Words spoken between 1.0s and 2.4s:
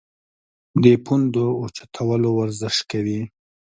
پوندو اوچتولو